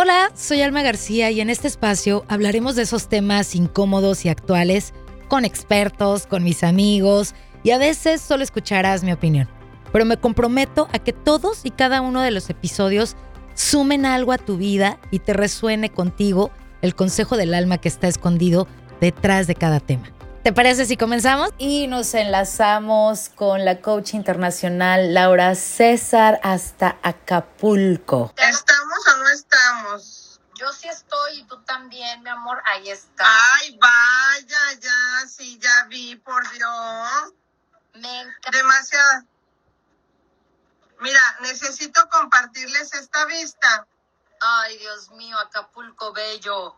[0.00, 4.94] Hola, soy Alma García y en este espacio hablaremos de esos temas incómodos y actuales
[5.26, 7.34] con expertos, con mis amigos
[7.64, 9.48] y a veces solo escucharás mi opinión.
[9.92, 13.16] Pero me comprometo a que todos y cada uno de los episodios
[13.54, 18.06] sumen algo a tu vida y te resuene contigo el consejo del alma que está
[18.06, 18.68] escondido
[19.00, 20.12] detrás de cada tema.
[20.44, 21.50] ¿Te parece si comenzamos?
[21.58, 28.32] Y nos enlazamos con la coach internacional Laura César hasta Acapulco.
[28.36, 30.40] ¿Estamos o no estamos?
[30.54, 33.24] Yo sí estoy y tú también, mi amor, ahí está.
[33.54, 37.32] Ay, vaya, ya, sí, ya vi, por Dios.
[37.94, 38.50] Me encanta.
[38.50, 39.24] Demasiado.
[41.00, 43.86] Mira, necesito compartirles esta vista.
[44.40, 46.76] Ay, Dios mío, Acapulco bello.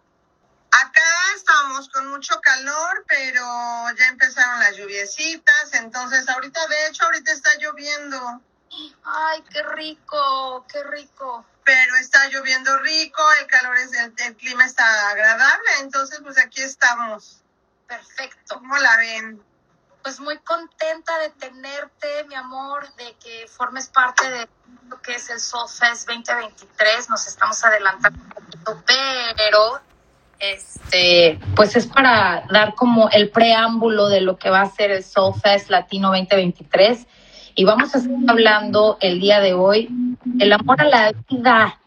[0.72, 3.42] Acá estamos con mucho calor, pero
[3.96, 8.40] ya empezaron las lluviecitas, entonces ahorita, de hecho, ahorita está lloviendo,
[9.04, 11.44] Ay, qué rico, qué rico.
[11.70, 16.62] Pero está lloviendo rico, el calor es, el, el clima está agradable, entonces pues aquí
[16.62, 17.42] estamos.
[17.86, 18.56] Perfecto.
[18.56, 19.40] ¿Cómo la ven?
[20.02, 24.48] Pues muy contenta de tenerte, mi amor, de que formes parte de
[24.88, 27.08] lo que es el Soul Fest 2023.
[27.08, 28.82] Nos estamos adelantando un poquito,
[29.36, 29.80] pero
[30.40, 35.04] este, pues es para dar como el preámbulo de lo que va a ser el
[35.04, 37.06] Soul Fest Latino 2023.
[37.60, 39.90] Y vamos a estar hablando el día de hoy
[40.38, 41.78] el amor a la vida.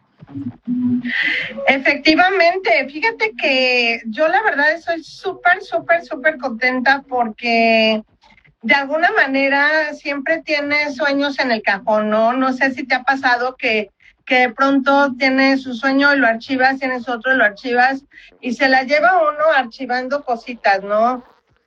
[1.66, 8.04] Efectivamente, fíjate que yo la verdad estoy súper, súper, súper contenta porque
[8.62, 12.34] de alguna manera siempre tienes sueños en el cajón, ¿no?
[12.34, 13.90] No sé si te ha pasado que,
[14.28, 18.04] que de pronto tienes un sueño y lo archivas, tienes otro y lo archivas
[18.42, 21.24] y se la lleva uno archivando cositas, ¿no?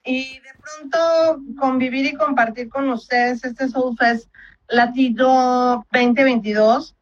[0.07, 4.31] Y de pronto convivir y compartir con ustedes este Soul Fest
[4.69, 6.97] Latino 2022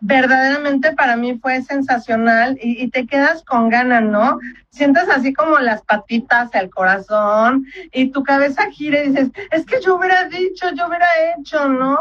[0.00, 4.38] verdaderamente para mí fue sensacional y, y, te quedas con ganas, ¿no?
[4.70, 9.80] Sientes así como las patitas, el corazón y tu cabeza gira y dices, es que
[9.82, 11.06] yo hubiera dicho, yo hubiera
[11.36, 11.98] hecho, ¿no?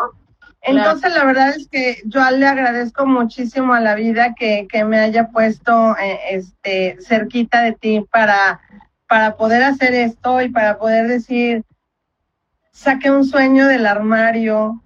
[0.61, 4.99] Entonces la verdad es que yo le agradezco muchísimo a la vida que, que me
[4.99, 8.59] haya puesto eh, este cerquita de ti para,
[9.09, 11.63] para poder hacer esto y para poder decir,
[12.71, 14.81] saqué un sueño del armario,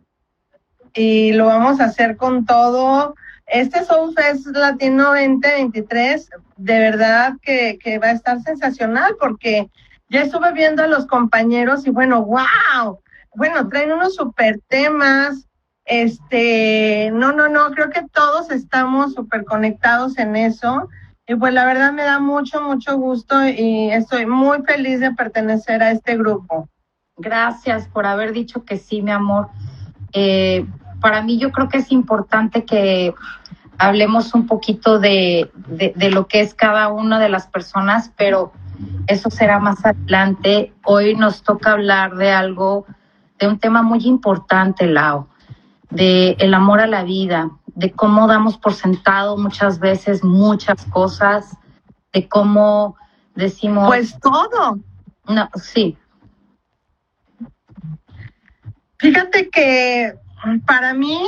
[0.93, 3.15] y lo vamos a hacer con todo.
[3.47, 9.69] Este Soul Fest Latino 2023, de verdad que, que va a estar sensacional porque
[10.09, 12.99] ya estuve viendo a los compañeros y bueno, wow,
[13.35, 15.47] bueno, traen unos super temas.
[15.85, 20.87] Este, no, no, no, creo que todos estamos súper conectados en eso.
[21.33, 25.81] Y pues la verdad me da mucho, mucho gusto y estoy muy feliz de pertenecer
[25.81, 26.69] a este grupo.
[27.17, 29.47] Gracias por haber dicho que sí, mi amor.
[30.13, 30.63] Eh,
[31.01, 33.15] para mí yo creo que es importante que
[33.79, 38.53] hablemos un poquito de, de, de, lo que es cada una de las personas, pero
[39.07, 40.71] eso será más adelante.
[40.85, 42.85] Hoy nos toca hablar de algo,
[43.39, 45.29] de un tema muy importante, Lao,
[45.89, 51.57] de el amor a la vida, de cómo damos por sentado muchas veces muchas cosas,
[52.11, 52.95] de cómo
[53.35, 53.87] decimos...
[53.87, 54.79] Pues todo.
[55.27, 55.97] No, sí.
[58.97, 60.13] Fíjate que
[60.65, 61.19] para mí,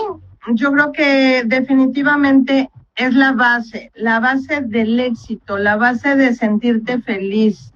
[0.53, 7.01] yo creo que definitivamente es la base, la base del éxito, la base de sentirte
[7.01, 7.73] feliz,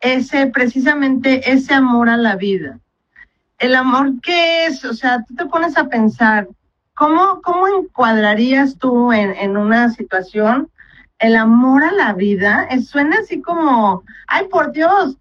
[0.00, 2.78] ese precisamente ese amor a la vida.
[3.58, 6.48] El amor qué es, o sea, tú te pones a pensar,
[6.94, 10.70] ¿cómo, cómo encuadrarías tú en, en una situación
[11.18, 12.68] el amor a la vida?
[12.82, 15.16] Suena así como, ay, por Dios,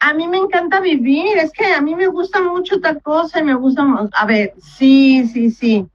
[0.00, 3.44] a mí me encanta vivir, es que a mí me gusta mucho tal cosa y
[3.44, 5.86] me gusta, a ver, sí, sí, sí,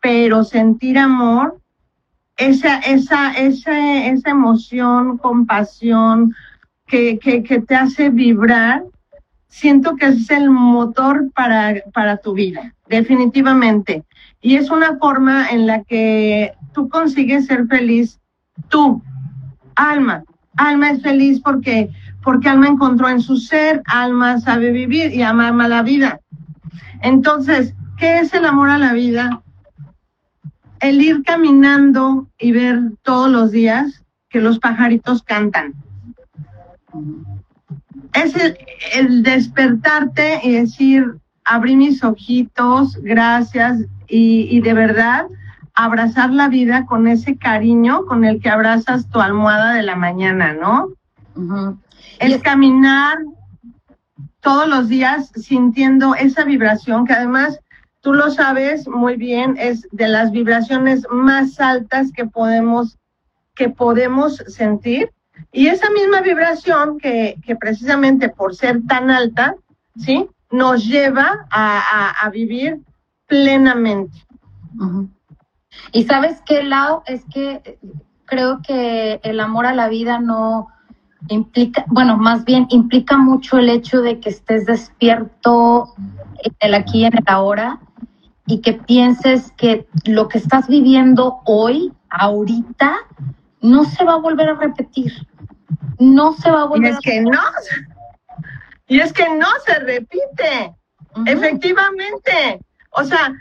[0.00, 1.58] pero sentir amor,
[2.36, 6.34] esa, esa, esa, esa emoción, compasión
[6.86, 8.84] que, que, que te hace vibrar,
[9.48, 14.04] siento que es el motor para, para tu vida, definitivamente.
[14.46, 18.20] Y es una forma en la que tú consigues ser feliz,
[18.68, 19.02] tú,
[19.74, 20.22] alma,
[20.56, 21.90] alma es feliz porque
[22.22, 26.20] porque Alma encontró en su ser, Alma sabe vivir y ama, ama la vida.
[27.02, 29.42] Entonces, ¿qué es el amor a la vida?
[30.78, 35.74] El ir caminando y ver todos los días que los pajaritos cantan.
[38.12, 38.56] Es el,
[38.94, 45.26] el despertarte y decir, abrí mis ojitos, gracias, y, y de verdad
[45.74, 50.54] abrazar la vida con ese cariño con el que abrazas tu almohada de la mañana,
[50.54, 50.88] ¿no?
[51.34, 51.78] Uh -huh.
[52.18, 53.18] El caminar
[54.40, 57.60] todos los días sintiendo esa vibración que además
[58.06, 62.96] tú lo sabes muy bien, es de las vibraciones más altas que podemos,
[63.56, 65.10] que podemos sentir.
[65.50, 69.56] Y esa misma vibración que, que precisamente por ser tan alta,
[69.96, 70.28] ¿sí?
[70.52, 72.78] Nos lleva a, a, vivir
[73.26, 74.18] plenamente.
[75.92, 77.78] Y sabes qué, Lau, es que
[78.24, 80.68] creo que el amor a la vida no
[81.28, 85.94] implica, bueno, más bien implica mucho el hecho de que estés despierto
[86.42, 87.80] en el aquí y en el ahora
[88.46, 92.96] y que pienses que lo que estás viviendo hoy, ahorita,
[93.60, 95.12] no se va a volver a repetir.
[95.98, 97.40] No se va a volver y es que no.
[98.86, 100.74] Y es que no se repite.
[101.26, 102.60] Efectivamente.
[102.98, 103.34] O sea,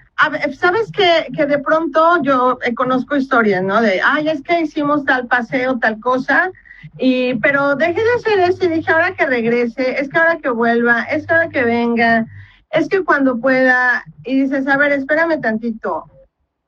[0.58, 3.82] ¿sabes que, que de pronto yo eh, conozco historias, ¿no?
[3.82, 6.52] De, ay, es que hicimos tal paseo, tal cosa,
[6.98, 10.50] y, pero dejé de hacer eso y dije, ahora que regrese, es que ahora que
[10.50, 12.26] vuelva, es que ahora que venga,
[12.70, 16.04] es que cuando pueda, y dices, a ver, espérame tantito,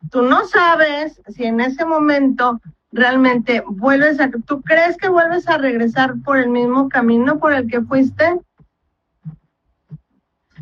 [0.09, 2.61] tú no sabes si en ese momento
[2.93, 7.67] realmente vuelves a, ¿tú crees que vuelves a regresar por el mismo camino por el
[7.67, 8.39] que fuiste?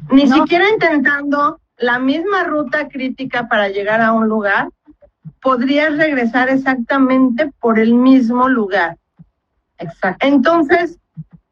[0.09, 4.69] Ni siquiera intentando la misma ruta crítica para llegar a un lugar,
[5.41, 8.97] podrías regresar exactamente por el mismo lugar.
[9.77, 10.25] Exacto.
[10.25, 10.99] Entonces,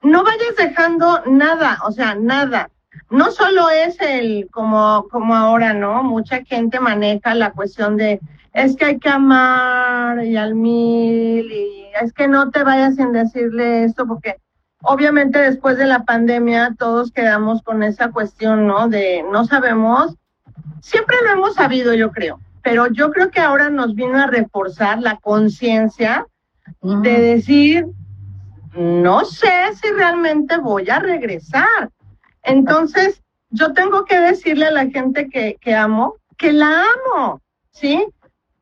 [0.02, 2.70] no vayas dejando nada, o sea, nada.
[3.10, 6.04] No solo es el, como, como ahora, ¿no?
[6.04, 8.20] Mucha gente maneja la cuestión de,
[8.54, 13.12] es que hay que amar y al mil, y es que no te vayas sin
[13.12, 14.38] decirle esto, porque
[14.84, 18.88] obviamente después de la pandemia todos quedamos con esa cuestión, ¿no?
[18.88, 20.16] De no sabemos,
[20.82, 25.02] siempre lo hemos sabido, yo creo, pero yo creo que ahora nos vino a reforzar
[25.02, 26.28] la conciencia
[26.82, 27.88] de decir,
[28.76, 31.92] no sé si realmente voy a regresar.
[32.42, 36.84] Entonces, yo tengo que decirle a la gente que, que amo, que la
[37.16, 37.42] amo,
[37.72, 38.06] ¿sí?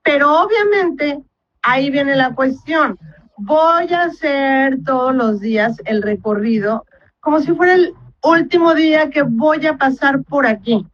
[0.04, 1.22] Pero obviamente
[1.62, 3.00] ahí viene la cuestión.
[3.38, 6.86] Voy a hacer todos los días el recorrido
[7.22, 7.94] como si fuera el
[8.24, 10.86] último día que voy a pasar por aquí.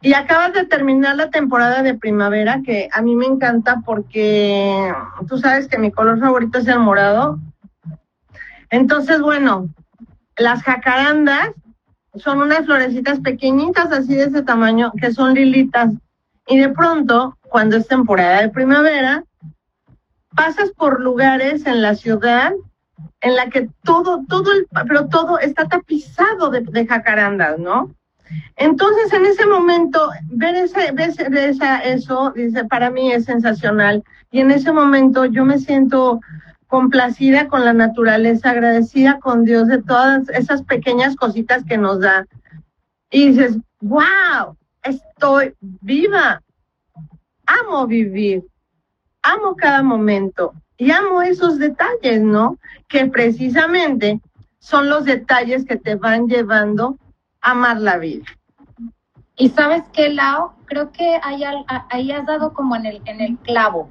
[0.00, 4.92] Y acabas de terminar la temporada de primavera, que a mí me encanta porque
[5.26, 7.40] tú sabes que mi color favorito es el morado.
[8.70, 9.68] Entonces, bueno,
[10.36, 11.50] las jacarandas
[12.14, 15.90] son unas florecitas pequeñitas así de ese tamaño, que son lilitas.
[16.46, 19.24] Y de pronto, cuando es temporada de primavera,
[20.34, 22.52] pasas por lugares en la ciudad
[23.20, 27.94] en la que todo, todo el, pero todo está tapizado de, jacarandas, ¿no?
[28.56, 31.10] Entonces, en ese momento, ver, ese, ver
[31.50, 34.04] esa, eso, dice, para mí es sensacional.
[34.30, 36.20] Y en ese momento yo me siento
[36.66, 42.26] complacida con la naturaleza, agradecida con Dios de todas esas pequeñas cositas que nos da.
[43.10, 46.42] Y dices, wow, estoy viva.
[47.46, 48.44] Amo vivir.
[49.28, 50.54] Amo cada momento.
[50.78, 52.56] Y amo esos detalles, ¿no?
[52.88, 54.20] Que precisamente
[54.58, 56.96] son los detalles que te van llevando
[57.42, 58.24] amar la vida.
[59.36, 61.42] Y sabes qué, Lau, creo que ahí,
[61.90, 63.90] ahí has dado como en el, en el clavo.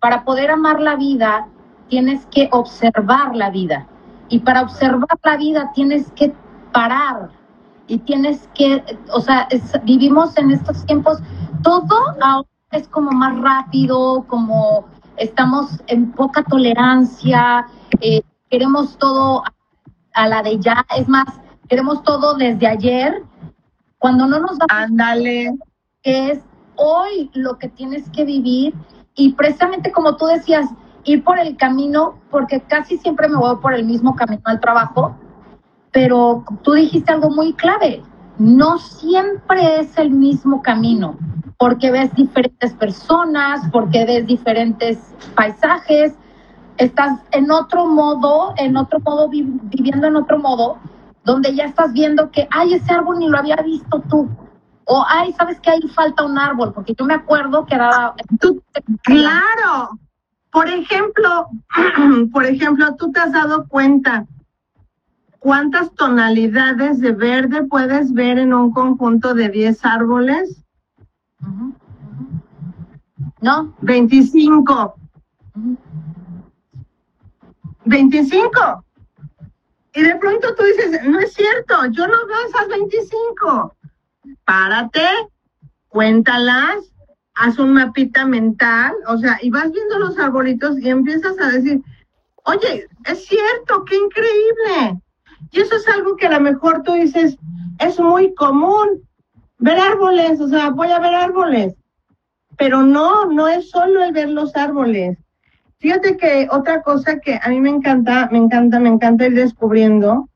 [0.00, 1.48] Para poder amar la vida,
[1.88, 3.86] tienes que observar la vida.
[4.28, 6.34] Y para observar la vida tienes que
[6.72, 7.30] parar.
[7.86, 9.48] Y tienes que, o sea,
[9.84, 11.18] vivimos en estos tiempos,
[11.62, 17.66] todo ahora es como más rápido, como estamos en poca tolerancia,
[18.00, 19.42] eh, queremos todo
[20.14, 20.84] a la de ya.
[20.96, 21.26] Es más,
[21.68, 23.22] queremos todo desde ayer,
[23.98, 24.66] cuando no nos da...
[24.68, 25.56] Ándale.
[26.02, 26.40] Es
[26.76, 28.74] hoy lo que tienes que vivir
[29.14, 30.68] y precisamente como tú decías,
[31.04, 35.16] ir por el camino, porque casi siempre me voy por el mismo camino al trabajo,
[35.92, 38.02] pero tú dijiste algo muy clave,
[38.38, 41.16] no siempre es el mismo camino,
[41.58, 44.98] porque ves diferentes personas, porque ves diferentes
[45.34, 46.14] paisajes,
[46.76, 50.78] estás en otro modo, en otro modo, viviendo en otro modo,
[51.24, 54.28] donde ya estás viendo que, ay, ese árbol ni lo había visto tú.
[54.86, 56.72] O, ay, ¿sabes que ahí falta un árbol?
[56.74, 58.14] Porque yo me acuerdo que era...
[59.02, 59.98] claro.
[60.52, 61.48] Por ejemplo,
[62.32, 64.26] por ejemplo, tú te has dado cuenta
[65.44, 70.64] cuántas tonalidades de verde puedes ver en un conjunto de 10 árboles.
[73.42, 73.74] ¿No?
[73.82, 74.94] 25.
[77.84, 78.84] 25.
[79.92, 83.74] Y de pronto tú dices, no es cierto, yo no veo esas 25.
[84.46, 85.06] Párate,
[85.88, 86.90] cuéntalas,
[87.34, 91.82] haz un mapita mental, o sea, y vas viendo los arbolitos y empiezas a decir,
[92.44, 95.03] oye, es cierto, qué increíble.
[95.50, 97.36] Y eso es algo que a lo mejor tú dices,
[97.78, 99.02] es muy común.
[99.58, 101.74] ver árboles, o sea, voy a ver árboles.
[102.56, 105.18] Pero no, no es solo el ver los árboles.
[105.78, 110.28] Fíjate que otra cosa que a mí me encanta, me encanta, me encanta ir descubriendo.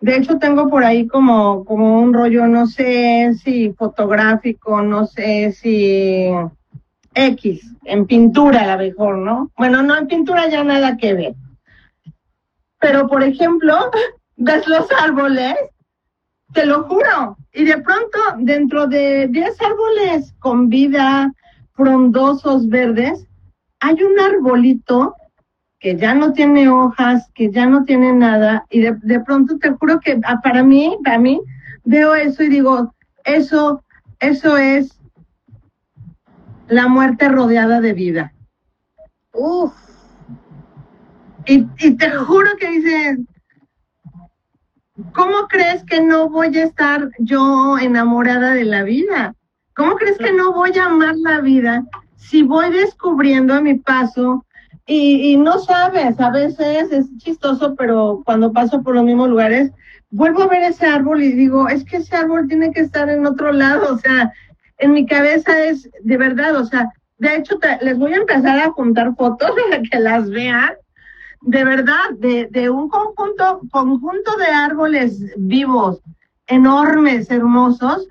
[0.00, 5.52] De hecho, tengo por ahí como, como un rollo, no sé si fotográfico, no sé
[5.52, 6.28] si
[7.14, 9.50] X, en pintura a lo mejor, ¿no?
[9.56, 11.34] Bueno, no, en pintura ya nada que ver.
[12.78, 13.90] Pero, por ejemplo,
[14.36, 15.54] ves los árboles,
[16.52, 21.32] te lo juro, y de pronto, dentro de 10 árboles con vida,
[21.74, 23.26] frondosos, verdes,
[23.80, 25.14] hay un arbolito
[25.78, 30.00] que ya no tiene hojas, que ya no tiene nada, y de, pronto te juro
[30.00, 31.40] que ah, para mí, para mí,
[31.84, 33.82] veo eso y digo, eso,
[34.20, 34.98] eso es
[36.68, 38.32] la muerte rodeada de vida.
[39.32, 39.72] Uf.
[41.46, 43.18] Y, y te juro que dices,
[45.14, 49.34] ¿cómo crees que no voy a estar yo enamorada de la vida?
[49.76, 51.84] ¿Cómo crees que no voy a amar la vida
[52.16, 54.44] si voy descubriendo a mi paso
[54.86, 59.72] y, y, no sabes, a veces es chistoso, pero cuando paso por los mismos lugares,
[60.10, 63.26] vuelvo a ver ese árbol y digo, es que ese árbol tiene que estar en
[63.26, 64.32] otro lado, o sea,
[64.78, 68.70] en mi cabeza es de verdad, o sea, de hecho les voy a empezar a
[68.70, 70.72] juntar fotos para que las vean,
[71.44, 76.00] de verdad, de, de un conjunto, conjunto de árboles vivos,
[76.46, 78.08] enormes, hermosos,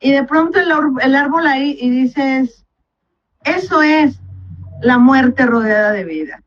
[0.00, 0.70] y de pronto el,
[1.00, 2.64] el árbol ahí y dices,
[3.44, 4.20] eso es
[4.80, 6.42] la muerte rodeada de vida.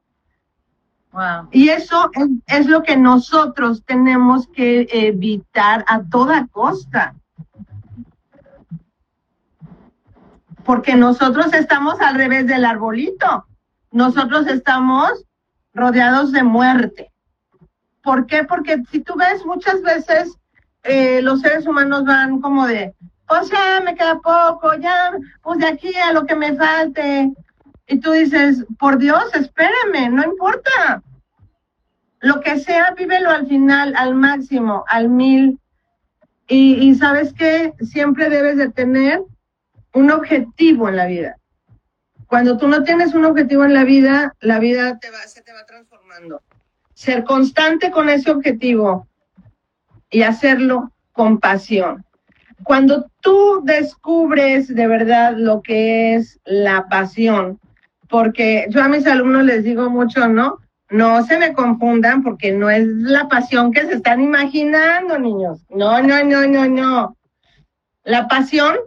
[1.12, 1.50] Wow.
[1.52, 2.28] Y eso es,
[2.60, 7.14] es, lo que nosotros tenemos que evitar a toda costa.
[10.64, 13.46] porque nosotros estamos al revés del arbolito.
[13.92, 15.26] Nosotros estamos
[15.74, 17.12] rodeados de muerte.
[18.04, 18.44] ¿Por qué?
[18.44, 20.38] Porque si tú ves muchas veces
[20.84, 22.94] eh, los seres humanos van como de,
[23.28, 25.12] o sea, me queda poco, ya,
[25.42, 27.32] pues de aquí a lo que me falte.
[27.88, 31.04] Y tú dices, por Dios, espérame, no importa.
[32.20, 35.60] Lo que sea, vívelo al final, al máximo, al mil.
[36.48, 39.24] Y, y sabes que siempre debes de tener
[39.94, 41.38] un objetivo en la vida.
[42.32, 45.52] Cuando tú no tienes un objetivo en la vida, la vida te va, se te
[45.52, 46.42] va transformando.
[46.94, 49.06] Ser constante con ese objetivo
[50.10, 52.06] y hacerlo con pasión.
[52.64, 57.60] Cuando tú descubres de verdad lo que es la pasión,
[58.08, 60.60] porque yo a mis alumnos les digo mucho, ¿no?
[60.90, 65.66] No se me confundan porque no es la pasión que se están imaginando, niños.
[65.70, 67.18] No, no, no, no, no.
[68.06, 68.78] La pasión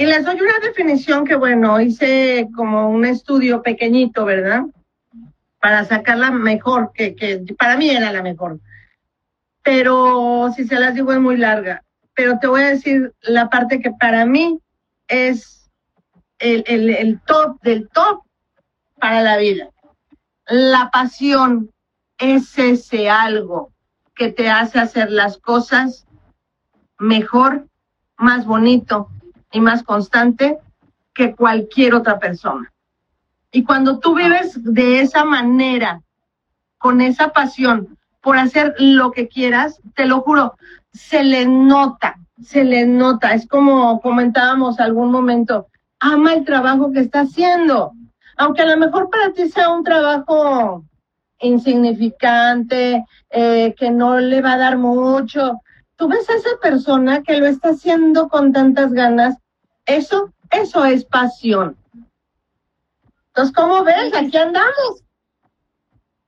[0.00, 4.62] y les doy una definición que, bueno, hice como un estudio pequeñito, ¿verdad?
[5.60, 8.60] Para sacarla mejor, que, que para mí era la mejor.
[9.62, 11.84] Pero si se las digo es muy larga.
[12.14, 14.58] Pero te voy a decir la parte que para mí
[15.06, 15.70] es
[16.38, 18.22] el, el, el top del top
[18.98, 19.68] para la vida.
[20.46, 21.72] La pasión
[22.16, 23.70] es ese algo
[24.14, 26.06] que te hace hacer las cosas
[26.98, 27.66] mejor,
[28.16, 29.10] más bonito,
[29.52, 30.58] y más constante
[31.14, 32.72] que cualquier otra persona.
[33.52, 36.02] Y cuando tú vives de esa manera,
[36.78, 40.56] con esa pasión por hacer lo que quieras, te lo juro,
[40.92, 43.34] se le nota, se le nota.
[43.34, 45.66] Es como comentábamos algún momento,
[45.98, 47.92] ama el trabajo que está haciendo.
[48.36, 50.84] Aunque a lo mejor para ti sea un trabajo
[51.40, 55.60] insignificante, eh, que no le va a dar mucho,
[56.00, 59.36] tú ves a esa persona que lo está haciendo con tantas ganas,
[59.84, 61.76] eso, eso es pasión.
[63.26, 64.10] Entonces, ¿cómo ves?
[64.16, 65.04] Aquí andamos.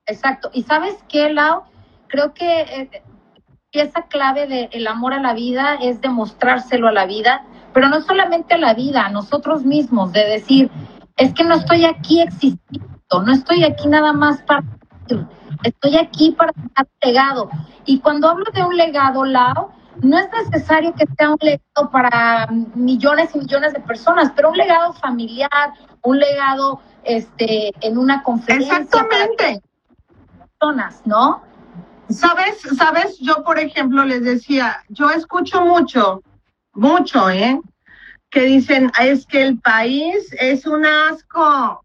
[0.05, 0.51] Exacto.
[0.53, 1.63] ¿Y sabes qué, Lau?
[2.09, 3.03] Creo que eh,
[3.73, 8.53] esa clave del amor a la vida es demostrárselo a la vida, pero no solamente
[8.53, 10.71] a la vida, a nosotros mismos, de decir,
[11.17, 14.65] es que no estoy aquí existiendo, no estoy aquí nada más para
[15.63, 17.51] estoy aquí para dejar legado.
[17.85, 22.49] Y cuando hablo de un legado, Lau, no es necesario que sea un legado para
[22.75, 28.79] millones y millones de personas, pero un legado familiar, un legado este, en una conferencia.
[28.79, 29.63] Exactamente.
[30.59, 31.43] personas, ¿no?
[32.09, 36.23] Sabes, sabes, yo por ejemplo les decía, yo escucho mucho,
[36.75, 37.61] mucho, ¿eh?
[38.31, 41.82] Que dicen, es que el país es un asco,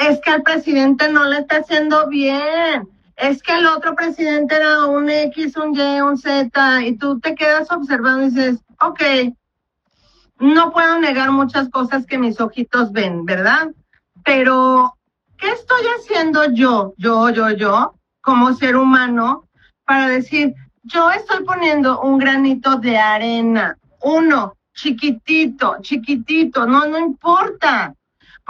[0.00, 4.86] es que el presidente no le está haciendo bien, es que el otro presidente era
[4.86, 9.02] un X, un Y, un Z, y tú te quedas observando y dices, ok,
[10.38, 13.68] no puedo negar muchas cosas que mis ojitos ven, ¿verdad?
[14.24, 14.96] Pero,
[15.36, 19.44] ¿qué estoy haciendo yo, yo, yo, yo, como ser humano,
[19.84, 20.54] para decir,
[20.84, 27.94] yo estoy poniendo un granito de arena uno, chiquitito, chiquitito, no, no importa,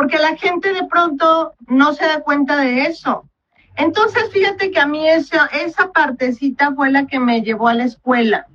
[0.00, 3.28] porque la gente de pronto no se da cuenta de eso.
[3.76, 7.84] Entonces, fíjate que a mí esa, esa partecita fue la que me llevó a la
[7.84, 8.46] escuela.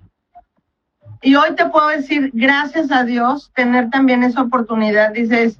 [1.21, 5.11] Y hoy te puedo decir, gracias a Dios, tener también esa oportunidad.
[5.11, 5.59] Dices,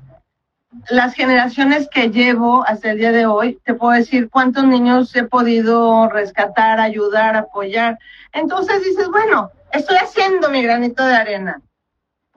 [0.89, 5.25] las generaciones que llevo hasta el día de hoy, te puedo decir cuántos niños he
[5.25, 7.99] podido rescatar, ayudar, apoyar.
[8.33, 11.61] Entonces dices, bueno, estoy haciendo mi granito de arena.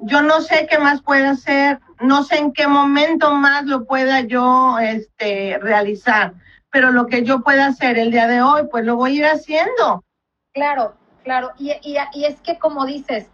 [0.00, 4.20] Yo no sé qué más pueda hacer, no sé en qué momento más lo pueda
[4.20, 6.34] yo este, realizar,
[6.70, 9.26] pero lo que yo pueda hacer el día de hoy, pues lo voy a ir
[9.26, 10.04] haciendo.
[10.52, 11.52] Claro, claro.
[11.58, 13.28] Y, y, y es que como dices,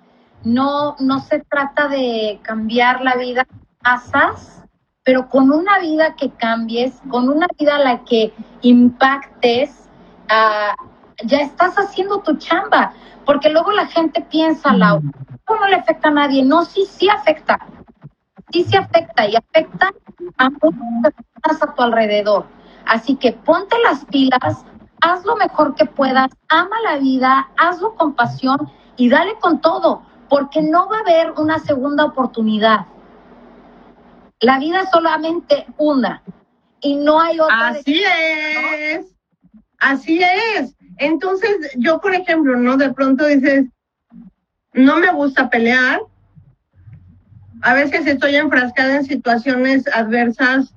[0.45, 3.47] no, no se trata de cambiar la vida
[3.83, 4.63] masas,
[5.03, 9.89] pero con una vida que cambies, con una vida a la que impactes,
[10.31, 12.93] uh, ya estás haciendo tu chamba.
[13.25, 16.43] Porque luego la gente piensa, la no le afecta a nadie.
[16.45, 17.59] No, sí, sí afecta.
[18.55, 19.93] Sí, sí afecta y afecta
[20.39, 22.47] a muchas personas a tu alrededor.
[22.87, 24.65] Así que ponte las pilas,
[25.01, 30.07] haz lo mejor que puedas, ama la vida, hazlo con pasión y dale con todo,
[30.29, 32.87] porque no va a haber una segunda oportunidad.
[34.39, 36.23] La vida es solamente una
[36.81, 37.71] y no hay otra.
[37.71, 39.17] Así es,
[39.81, 40.77] así es.
[40.99, 42.77] Entonces, yo, por ejemplo, ¿no?
[42.77, 43.67] De pronto dices,
[44.75, 46.03] no me gusta pelear.
[47.65, 50.75] A veces estoy enfrascada en situaciones adversas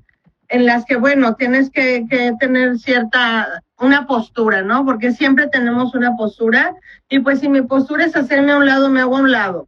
[0.48, 2.08] en las que, bueno, tienes que,
[2.40, 4.86] tener cierta, una postura, ¿no?
[4.86, 6.74] Porque siempre tenemos una postura
[7.10, 9.68] y pues si mi postura es hacerme a un lado, me hago a un lado.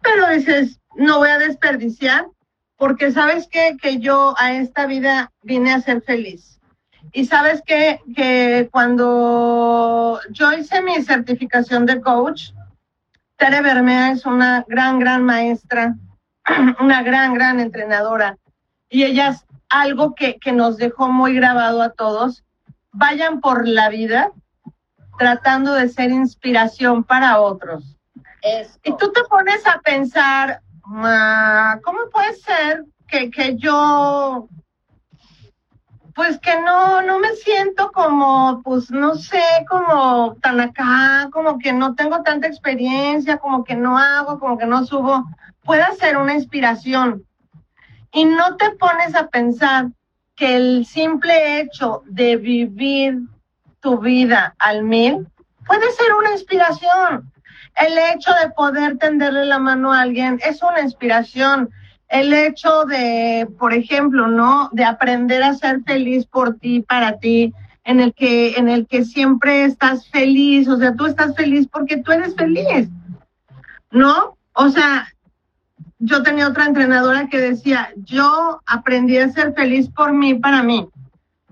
[0.00, 2.28] Pero dices, no voy a desperdiciar
[2.76, 3.76] porque sabes qué?
[3.82, 6.60] que yo a esta vida vine a ser feliz.
[7.12, 8.00] Y sabes qué?
[8.14, 12.52] que cuando yo hice mi certificación de coach,
[13.38, 15.96] Tere Bermea es una gran, gran maestra,
[16.80, 18.38] una gran, gran entrenadora.
[18.88, 22.44] Y ella es algo que, que nos dejó muy grabado a todos.
[22.92, 24.30] Vayan por la vida
[25.18, 27.94] tratando de ser inspiración para otros.
[28.82, 34.48] Y tú te pones a pensar, ¿cómo puede ser que, que yo,
[36.14, 41.72] pues que no, no me siento como, pues no sé, como tan acá, como que
[41.72, 45.24] no tengo tanta experiencia, como que no hago, como que no subo,
[45.64, 47.24] puede ser una inspiración.
[48.12, 49.88] Y no te pones a pensar
[50.36, 53.18] que el simple hecho de vivir
[53.80, 55.26] tu vida al mil
[55.66, 57.32] puede ser una inspiración.
[57.76, 61.70] El hecho de poder tenderle la mano a alguien es una inspiración.
[62.08, 64.68] El hecho de, por ejemplo, ¿no?
[64.72, 67.52] De aprender a ser feliz por ti, para ti,
[67.84, 71.96] en el que, en el que siempre estás feliz, o sea, tú estás feliz porque
[71.98, 72.88] tú eres feliz,
[73.90, 74.36] ¿no?
[74.54, 75.08] O sea,
[76.04, 80.88] yo tenía otra entrenadora que decía, yo aprendí a ser feliz por mí, para mí.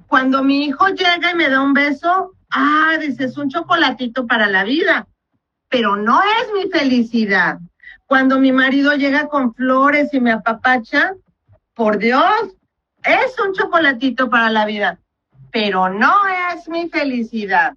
[0.06, 4.64] Cuando mi hijo llega y me da un beso, ah, dices, un chocolatito para la
[4.64, 5.06] vida
[5.72, 7.58] pero no es mi felicidad.
[8.06, 11.14] Cuando mi marido llega con flores y me apapacha,
[11.74, 12.54] por Dios,
[13.02, 14.98] es un chocolatito para la vida,
[15.50, 16.12] pero no
[16.52, 17.72] es mi felicidad.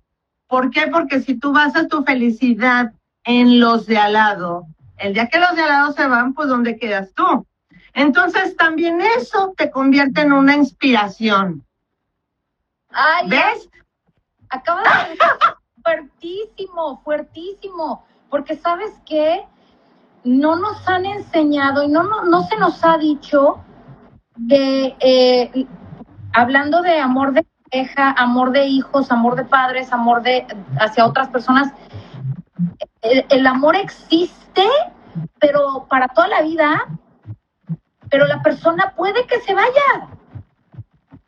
[0.47, 0.87] ¿Por qué?
[0.87, 2.91] Porque si tú basas tu felicidad
[3.23, 6.47] en los de al lado, el día que los de al lado se van, pues
[6.47, 7.45] ¿dónde quedas tú?
[7.93, 11.65] Entonces también eso te convierte en una inspiración.
[12.89, 13.69] Ay, ¿Ves?
[14.49, 15.17] Acaba de
[15.83, 19.45] fuertísimo, fuertísimo, porque sabes que
[20.23, 23.63] no nos han enseñado y no, no, no se nos ha dicho
[24.49, 25.65] que eh,
[26.33, 30.45] hablando de amor de pareja, amor de hijos, amor de padres, amor de
[30.79, 31.71] hacia otras personas,
[33.29, 34.67] el, amor existe,
[35.39, 36.85] pero para toda la vida,
[38.09, 40.09] pero la persona puede que se vaya.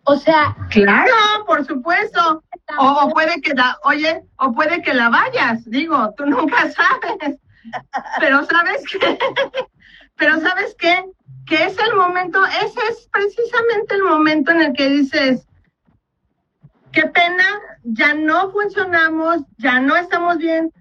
[0.03, 1.11] O sea, claro,
[1.45, 2.43] por supuesto.
[2.77, 7.39] O, o, puede que la, oye, o puede que la vayas, digo, tú nunca sabes.
[8.19, 9.19] Pero sabes que,
[10.15, 11.03] pero sabes qué,
[11.45, 15.47] que es el momento, ese es precisamente el momento en el que dices,
[16.91, 17.45] qué pena,
[17.83, 20.71] ya no funcionamos, ya no estamos bien,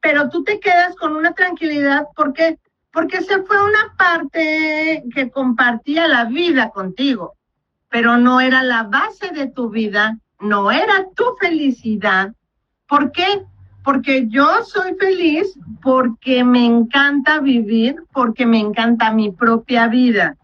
[0.00, 2.58] pero tú te quedas con una tranquilidad porque
[2.92, 7.36] porque se fue una parte que compartía la vida contigo
[7.90, 12.32] pero no era la base de tu vida, no era tu felicidad.
[12.88, 13.42] ¿Por qué?
[13.82, 20.36] Porque yo soy feliz porque me encanta vivir, porque me encanta mi propia vida.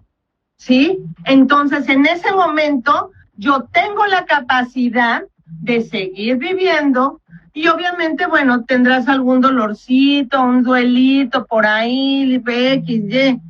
[0.57, 0.99] ¿Sí?
[1.25, 7.21] Entonces, en ese momento, yo tengo la capacidad de seguir viviendo
[7.57, 13.41] Y obviamente, bueno, tendrás algún dolorcito, un duelito por ahí, X, Y,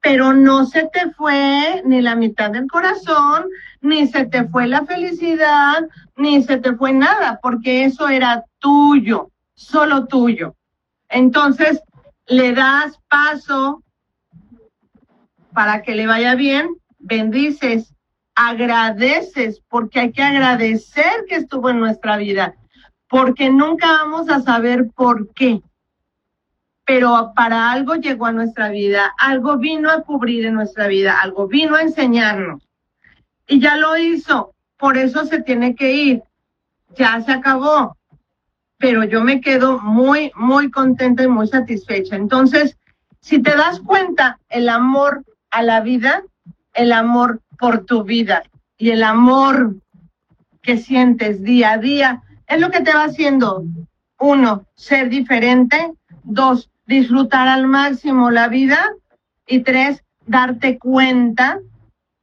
[0.00, 3.44] pero no se te fue ni la mitad del corazón,
[3.80, 5.84] ni se te fue la felicidad,
[6.16, 10.56] ni se te fue nada, porque eso era tuyo, solo tuyo.
[11.08, 11.80] Entonces,
[12.26, 13.84] le das paso
[15.52, 17.94] para que le vaya bien, bendices,
[18.34, 22.56] agradeces, porque hay que agradecer que estuvo en nuestra vida,
[23.14, 25.62] porque nunca vamos a saber por qué.
[26.84, 31.46] Pero para algo llegó a nuestra vida, algo vino a cubrir en nuestra vida, algo
[31.46, 32.68] vino a enseñarnos.
[33.46, 36.22] Y ya lo hizo, por eso se tiene que ir.
[36.96, 37.96] Ya se acabó.
[38.78, 42.16] Pero yo me quedo muy, muy contenta y muy satisfecha.
[42.16, 42.76] Entonces,
[43.20, 46.24] si te das cuenta, el amor a la vida,
[46.72, 48.42] el amor por tu vida
[48.76, 49.76] y el amor
[50.62, 52.20] que sientes día a día
[52.54, 53.64] es lo que te va haciendo,
[54.18, 58.92] uno, ser diferente, dos, disfrutar al máximo la vida
[59.46, 61.58] y tres, darte cuenta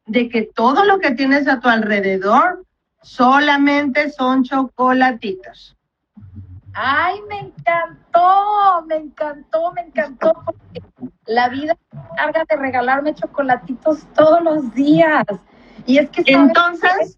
[0.05, 2.65] de que todo lo que tienes a tu alrededor
[3.01, 5.77] solamente son chocolatitos.
[6.73, 10.81] Ay, me encantó, me encantó, me encantó, porque
[11.25, 11.77] la vida
[12.15, 15.25] carga de regalarme chocolatitos todos los días.
[15.85, 16.23] Y es que...
[16.25, 17.17] Entonces,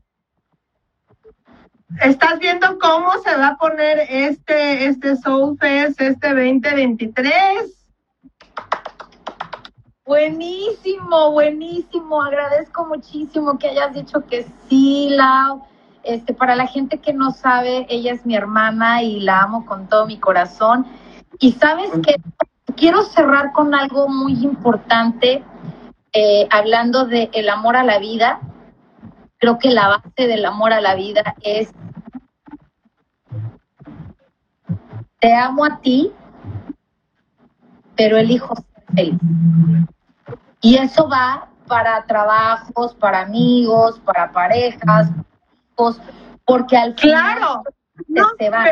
[2.02, 7.84] ¿estás viendo cómo se va a poner este, este Soul Fest, este 2023?
[10.06, 12.22] Buenísimo, buenísimo.
[12.22, 15.64] Agradezco muchísimo que hayas dicho que sí, Lau.
[16.04, 19.88] Este, para la gente que no sabe, ella es mi hermana y la amo con
[19.88, 20.86] todo mi corazón.
[21.40, 22.16] Y sabes que
[22.76, 25.44] quiero cerrar con algo muy importante,
[26.12, 28.42] eh, hablando de el amor a la vida.
[29.38, 31.74] Creo que la base del amor a la vida es
[35.24, 36.12] te amo a ti,
[37.96, 39.20] pero elijo ser feliz.
[40.60, 45.10] Y eso va para trabajos, para amigos, para parejas,
[46.46, 47.64] porque al final claro,
[48.38, 48.66] se va.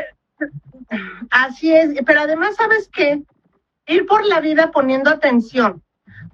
[1.30, 3.24] así es, pero además, ¿sabes qué?
[3.88, 5.82] Ir por la vida poniendo atención,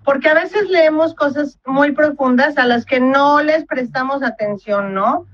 [0.04, 5.28] porque a veces leemos cosas muy profundas a las que no les prestamos atención, ¿no?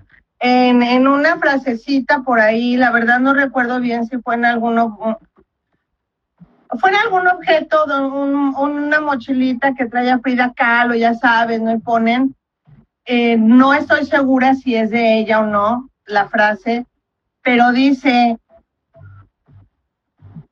[0.46, 5.18] En, una frasecita por ahí, la verdad no recuerdo bien si fue en alguno,
[6.82, 11.74] fue en algún objeto, de una mochilita que traía Frida Kahlo, ya sabes, ¿no?
[11.74, 12.36] Y ponen,
[13.06, 16.86] eh, no estoy segura si es de ella o no la frase,
[17.42, 18.38] pero dice,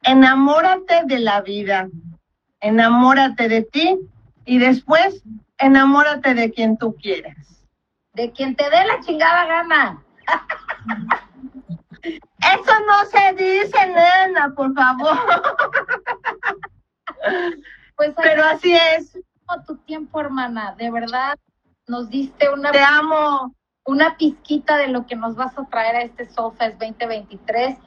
[0.03, 1.89] enamórate de la vida,
[2.61, 3.99] enamórate de ti
[4.45, 5.21] y después
[5.57, 7.60] enamórate de quien tú quieras.
[8.13, 10.03] De quien te dé la chingada gana.
[12.03, 15.17] Eso no se dice, nena, por favor.
[17.95, 19.17] Pues Pero así es.
[19.67, 21.37] Tu tiempo, hermana, de verdad,
[21.87, 22.71] nos diste una...
[22.71, 23.53] Te amo.
[23.83, 27.77] Una pizquita de lo que nos vas a traer a este Soulfest 2023.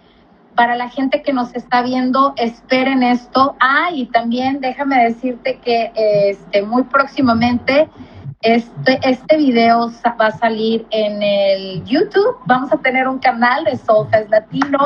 [0.55, 3.57] Para la gente que nos está viendo, esperen esto.
[3.59, 7.89] Ah, y también déjame decirte que este, muy próximamente
[8.45, 12.37] este, este video va a salir en el YouTube.
[12.45, 14.79] Vamos a tener un canal de Soulfest Latino.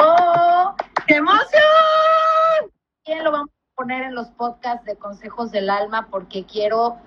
[1.07, 2.71] ¡Qué emoción!
[3.05, 6.99] Bien, lo vamos a poner en los podcasts de Consejos del Alma porque quiero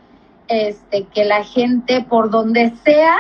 [0.49, 3.17] este, que la gente por donde sea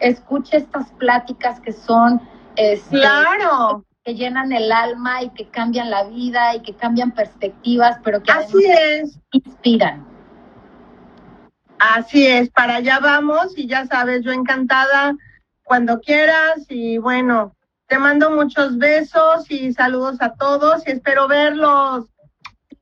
[0.00, 2.20] escuche estas pláticas que son
[2.56, 7.96] este, claro que llenan el alma y que cambian la vida y que cambian perspectivas,
[8.04, 9.18] pero que Así es.
[9.32, 10.13] inspiran.
[11.78, 15.14] Así es, para allá vamos y ya sabes, yo encantada
[15.64, 17.54] cuando quieras y bueno,
[17.86, 22.06] te mando muchos besos y saludos a todos y espero verlos.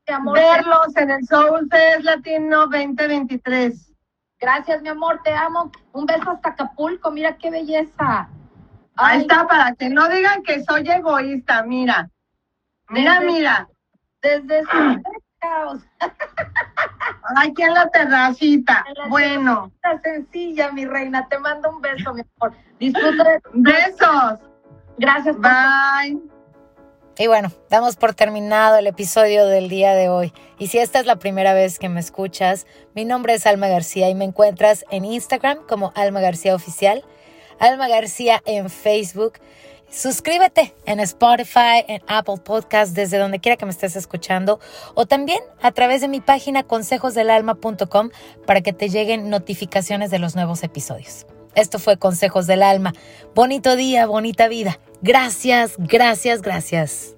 [0.07, 3.93] verlos en el Soul Fest Latino 2023.
[4.41, 5.71] Gracias, mi amor, te amo.
[5.93, 8.29] Un beso hasta Acapulco, mira qué belleza.
[8.97, 12.11] Ahí está, para que no digan que soy egoísta, mira.
[12.89, 13.69] Mira, mira.
[14.21, 15.03] Desde su
[15.39, 15.81] caos.
[17.37, 18.85] Aquí en la terracita.
[19.09, 19.71] bueno.
[20.03, 21.27] sencilla, mi reina.
[21.29, 22.57] Te mando un beso, mi amor.
[22.79, 23.41] Disfruta de...
[23.53, 24.39] Besos.
[24.99, 25.37] Gracias.
[25.39, 26.21] Bye.
[27.19, 30.33] Y bueno, damos por terminado el episodio del día de hoy.
[30.59, 34.09] Y si esta es la primera vez que me escuchas, mi nombre es Alma García
[34.09, 37.05] y me encuentras en Instagram como Alma García Oficial,
[37.59, 39.35] Alma García en Facebook.
[39.93, 44.59] Suscríbete en Spotify, en Apple Podcast, desde donde quiera que me estés escuchando,
[44.95, 48.09] o también a través de mi página consejosdelalma.com
[48.47, 51.27] para que te lleguen notificaciones de los nuevos episodios.
[51.55, 52.95] Esto fue Consejos del Alma.
[53.35, 54.81] Bonito día, bonita vida.
[55.03, 57.15] Gracias, gracias, gracias.